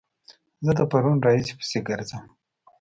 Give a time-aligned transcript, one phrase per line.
[0.65, 2.23] زه د پرون راهيسې پسې ګرځم